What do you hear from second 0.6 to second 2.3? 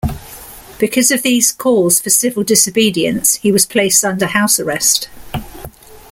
Because of these calls for